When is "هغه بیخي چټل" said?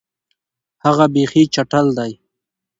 0.85-1.87